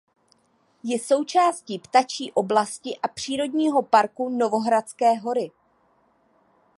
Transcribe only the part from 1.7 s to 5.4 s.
Ptačí oblasti a Přírodního parku Novohradské